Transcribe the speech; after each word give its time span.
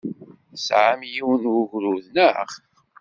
Tesɛam 0.51 1.01
yiwen 1.13 1.43
n 1.51 1.51
wegrud, 1.53 2.05
naɣ? 2.15 2.49